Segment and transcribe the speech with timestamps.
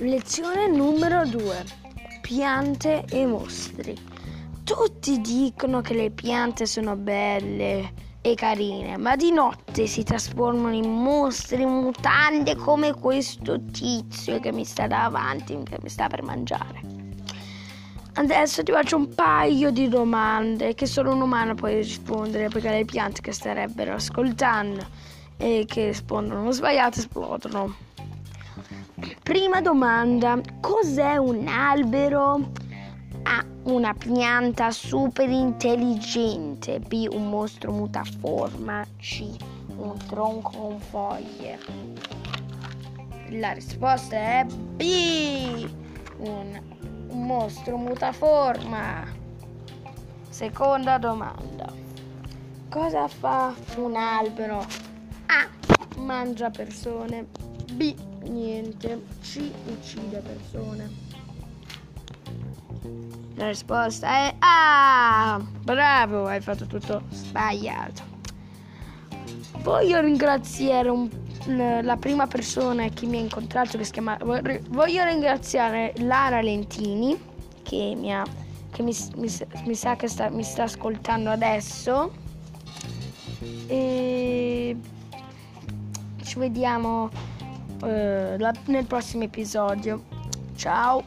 [0.00, 1.64] Lezione numero 2.
[2.20, 3.96] Piante e mostri.
[4.62, 10.88] Tutti dicono che le piante sono belle e carine, ma di notte si trasformano in
[10.88, 16.80] mostri mutande come questo tizio che mi sta davanti, che mi sta per mangiare.
[18.14, 22.84] Adesso ti faccio un paio di domande che solo un umano può rispondere perché le
[22.84, 24.86] piante che starebbero ascoltando
[25.36, 27.86] e che rispondono sbagliate esplodono.
[29.22, 32.50] Prima domanda, cos'è un albero?
[33.22, 33.44] A.
[33.64, 36.80] Una pianta super intelligente.
[36.80, 37.06] B.
[37.10, 38.84] Un mostro mutaforma.
[38.98, 39.36] C.
[39.76, 41.58] Un tronco con foglie.
[43.30, 45.68] La risposta è B.
[46.18, 46.60] Un,
[47.08, 49.04] un mostro mutaforma.
[50.30, 51.70] Seconda domanda.
[52.70, 54.64] Cosa fa un albero?
[55.26, 55.57] A.
[55.98, 57.26] Mangia persone.
[57.72, 57.94] B
[58.28, 61.06] niente, ci uccide persone.
[63.34, 65.40] La risposta è Ah!
[65.62, 68.16] Bravo, hai fatto tutto sbagliato.
[69.62, 71.08] Voglio ringraziare un,
[71.46, 74.16] la prima persona che mi ha incontrato, che si chiama...
[74.20, 77.16] Voglio ringraziare Lara Lentini,
[77.62, 78.24] che mi, ha,
[78.72, 79.28] che mi, mi,
[79.66, 82.12] mi sa che sta, mi sta ascoltando adesso.
[83.66, 83.97] E
[86.28, 87.08] ci vediamo
[87.82, 90.04] eh, nel prossimo episodio.
[90.54, 91.02] Ciao!